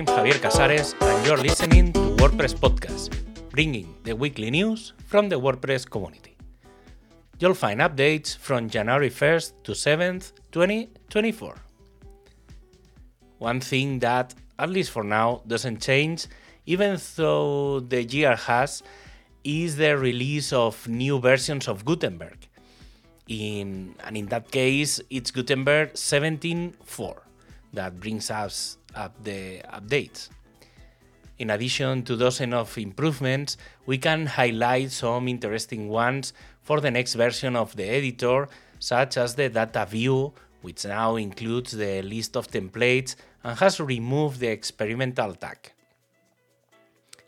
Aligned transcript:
I'm 0.00 0.06
Javier 0.06 0.40
Casares, 0.40 0.94
and 1.02 1.26
you're 1.26 1.36
listening 1.36 1.92
to 1.92 2.00
WordPress 2.16 2.54
Podcast, 2.54 3.12
bringing 3.50 3.94
the 4.02 4.16
weekly 4.16 4.50
news 4.50 4.94
from 5.04 5.28
the 5.28 5.38
WordPress 5.38 5.90
community. 5.90 6.38
You'll 7.38 7.52
find 7.52 7.80
updates 7.80 8.34
from 8.34 8.70
January 8.70 9.10
1st 9.10 9.52
to 9.64 9.72
7th, 9.72 10.32
2024. 10.52 11.54
One 13.40 13.60
thing 13.60 13.98
that, 13.98 14.34
at 14.58 14.70
least 14.70 14.90
for 14.90 15.04
now, 15.04 15.42
doesn't 15.46 15.82
change, 15.82 16.28
even 16.64 16.98
though 17.16 17.80
the 17.80 18.02
year 18.02 18.36
has, 18.36 18.82
is 19.44 19.76
the 19.76 19.98
release 19.98 20.50
of 20.50 20.88
new 20.88 21.20
versions 21.20 21.68
of 21.68 21.84
Gutenberg. 21.84 22.38
In, 23.28 23.94
and 24.02 24.16
in 24.16 24.28
that 24.28 24.50
case, 24.50 25.02
it's 25.10 25.30
Gutenberg 25.30 25.92
17.4 25.92 27.18
that 27.74 28.00
brings 28.00 28.30
us 28.30 28.78
up 28.94 29.12
the 29.22 29.60
updates. 29.72 30.28
In 31.38 31.50
addition 31.50 32.02
to 32.02 32.16
dozens 32.16 32.52
of 32.52 32.76
improvements, 32.76 33.56
we 33.86 33.96
can 33.96 34.26
highlight 34.26 34.90
some 34.90 35.26
interesting 35.26 35.88
ones 35.88 36.34
for 36.62 36.80
the 36.80 36.90
next 36.90 37.14
version 37.14 37.56
of 37.56 37.74
the 37.76 37.84
editor, 37.84 38.48
such 38.78 39.16
as 39.16 39.34
the 39.34 39.48
data 39.48 39.86
view, 39.86 40.32
which 40.60 40.84
now 40.84 41.16
includes 41.16 41.72
the 41.72 42.02
list 42.02 42.36
of 42.36 42.48
templates 42.48 43.16
and 43.42 43.58
has 43.58 43.80
removed 43.80 44.40
the 44.40 44.48
experimental 44.48 45.34
tag. 45.34 45.72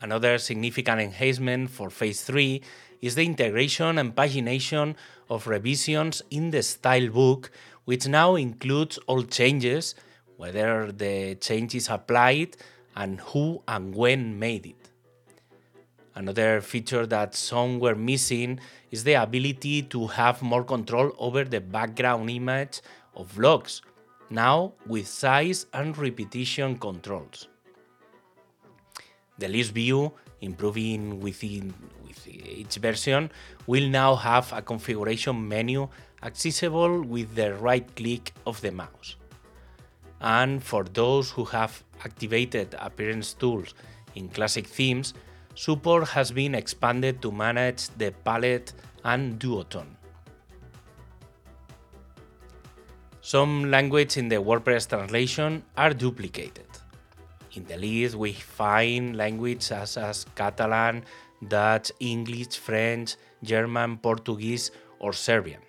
Another 0.00 0.38
significant 0.38 1.00
enhancement 1.00 1.70
for 1.70 1.90
Phase 1.90 2.22
3 2.22 2.62
is 3.02 3.14
the 3.14 3.24
integration 3.24 3.98
and 3.98 4.14
pagination 4.14 4.94
of 5.28 5.46
revisions 5.46 6.22
in 6.30 6.50
the 6.50 6.62
style 6.62 7.08
book, 7.08 7.50
which 7.84 8.06
now 8.06 8.36
includes 8.36 8.98
all 9.06 9.22
changes, 9.22 9.94
whether 10.38 10.90
the 10.90 11.34
change 11.34 11.74
is 11.74 11.90
applied, 11.90 12.56
and 12.96 13.20
who 13.20 13.62
and 13.68 13.94
when 13.94 14.38
made 14.38 14.66
it. 14.66 14.90
Another 16.14 16.60
feature 16.60 17.06
that 17.06 17.34
some 17.34 17.78
were 17.78 17.94
missing 17.94 18.58
is 18.90 19.04
the 19.04 19.14
ability 19.14 19.82
to 19.82 20.06
have 20.06 20.42
more 20.42 20.64
control 20.64 21.12
over 21.18 21.44
the 21.44 21.60
background 21.60 22.30
image 22.30 22.80
of 23.14 23.34
blocks, 23.36 23.82
now 24.30 24.72
with 24.86 25.06
size 25.06 25.66
and 25.72 25.96
repetition 25.98 26.78
controls. 26.78 27.48
The 29.38 29.48
list 29.48 29.72
view, 29.72 30.12
improving 30.40 31.20
within 31.20 31.74
with 32.04 32.26
each 32.26 32.76
version, 32.76 33.30
will 33.66 33.88
now 33.88 34.16
have 34.16 34.52
a 34.52 34.62
configuration 34.62 35.46
menu 35.46 35.88
accessible 36.22 37.02
with 37.02 37.34
the 37.34 37.54
right 37.54 37.86
click 37.94 38.32
of 38.44 38.60
the 38.60 38.72
mouse. 38.72 39.17
And 40.20 40.62
for 40.62 40.84
those 40.84 41.30
who 41.30 41.44
have 41.46 41.82
activated 42.04 42.74
appearance 42.78 43.34
tools 43.34 43.74
in 44.14 44.28
classic 44.28 44.66
themes, 44.66 45.14
support 45.54 46.08
has 46.08 46.32
been 46.32 46.54
expanded 46.54 47.22
to 47.22 47.30
manage 47.30 47.88
the 47.98 48.12
palette 48.24 48.72
and 49.04 49.38
duotone. 49.38 49.94
Some 53.20 53.70
language 53.70 54.16
in 54.16 54.28
the 54.28 54.36
WordPress 54.36 54.88
translation 54.88 55.62
are 55.76 55.92
duplicated. 55.92 56.66
In 57.52 57.64
the 57.64 57.76
list, 57.76 58.14
we 58.14 58.32
find 58.32 59.16
languages 59.16 59.66
such 59.66 60.02
as 60.02 60.24
Catalan, 60.34 61.04
Dutch, 61.46 61.92
English, 62.00 62.56
French, 62.56 63.16
German, 63.42 63.98
Portuguese, 63.98 64.70
or 64.98 65.12
Serbian. 65.12 65.60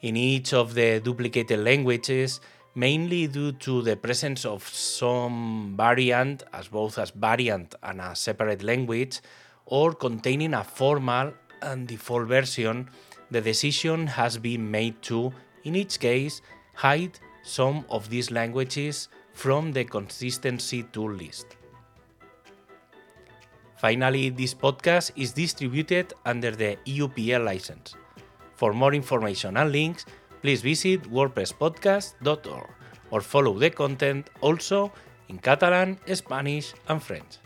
In 0.00 0.16
each 0.16 0.52
of 0.52 0.74
the 0.74 1.00
duplicated 1.00 1.60
languages, 1.60 2.40
mainly 2.74 3.26
due 3.26 3.52
to 3.52 3.82
the 3.82 3.96
presence 3.96 4.44
of 4.44 4.66
some 4.68 5.74
variant, 5.76 6.42
as 6.52 6.68
both 6.68 6.98
as 6.98 7.10
variant 7.10 7.74
and 7.82 8.00
a 8.00 8.14
separate 8.14 8.62
language, 8.62 9.20
or 9.66 9.92
containing 9.92 10.54
a 10.54 10.64
formal 10.64 11.32
and 11.62 11.88
default 11.88 12.28
version, 12.28 12.88
the 13.30 13.40
decision 13.40 14.06
has 14.06 14.38
been 14.38 14.70
made 14.70 15.00
to, 15.02 15.32
in 15.64 15.74
each 15.76 15.98
case, 15.98 16.42
hide 16.74 17.18
some 17.42 17.84
of 17.88 18.10
these 18.10 18.30
languages 18.30 19.08
from 19.32 19.72
the 19.72 19.84
consistency 19.84 20.82
tool 20.92 21.12
list. 21.12 21.56
Finally, 23.76 24.30
this 24.30 24.54
podcast 24.54 25.12
is 25.16 25.32
distributed 25.32 26.14
under 26.24 26.50
the 26.50 26.76
EUPL 26.86 27.44
license. 27.44 27.94
For 28.54 28.72
more 28.72 28.94
information 28.94 29.56
and 29.56 29.72
links, 29.72 30.06
please 30.44 30.60
visit 30.60 31.00
wordpresspodcast.org 31.10 32.68
or 33.10 33.20
follow 33.22 33.58
the 33.58 33.70
content 33.70 34.28
also 34.42 34.92
in 35.30 35.38
Catalan, 35.38 35.96
Spanish, 36.12 36.74
and 36.86 37.02
French. 37.02 37.38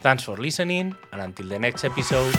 Thanks 0.00 0.24
for 0.24 0.38
listening, 0.38 0.96
and 1.12 1.20
until 1.20 1.48
the 1.48 1.58
next 1.58 1.84
episode, 1.84 2.34